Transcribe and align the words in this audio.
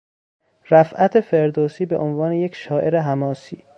رفعت 0.71 1.19
فردوسی 1.21 1.85
به 1.85 1.97
عنوان 1.97 2.33
یک 2.33 2.55
شاعر 2.55 2.95
حماسی 2.99 3.63